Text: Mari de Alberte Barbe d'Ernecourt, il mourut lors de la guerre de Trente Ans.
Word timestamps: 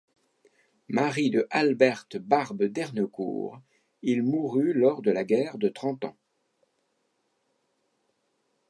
Mari 0.89 1.29
de 1.29 1.45
Alberte 1.51 2.17
Barbe 2.17 2.63
d'Ernecourt, 2.63 3.61
il 4.01 4.23
mourut 4.23 4.73
lors 4.73 5.03
de 5.03 5.11
la 5.11 5.23
guerre 5.23 5.59
de 5.59 5.69
Trente 5.69 6.05
Ans. 6.05 6.17